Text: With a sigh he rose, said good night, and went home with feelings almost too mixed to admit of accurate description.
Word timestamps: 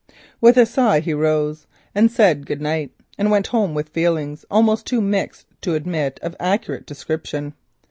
With 0.41 0.57
a 0.57 0.65
sigh 0.65 0.99
he 0.99 1.13
rose, 1.13 1.67
said 2.07 2.47
good 2.47 2.59
night, 2.59 2.91
and 3.19 3.29
went 3.29 3.45
home 3.53 3.75
with 3.75 3.89
feelings 3.89 4.45
almost 4.49 4.87
too 4.87 4.99
mixed 4.99 5.45
to 5.61 5.75
admit 5.75 6.19
of 6.23 6.35
accurate 6.39 6.87
description. 6.87 7.53